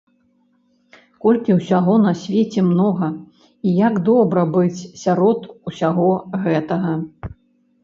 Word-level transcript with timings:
Колькі 1.25 1.57
ўсяго 1.57 1.93
на 2.05 2.13
свеце 2.21 2.63
многа, 2.71 3.11
і 3.67 3.75
як 3.83 4.01
добра 4.09 4.41
быць 4.57 4.87
сярод 5.05 5.39
усяго 5.69 6.11
гэтага. 6.49 6.99